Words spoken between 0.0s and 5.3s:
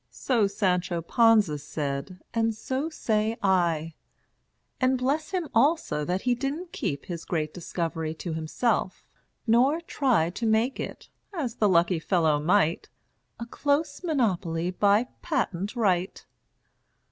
So Sancho Panza said, and so say I: And bless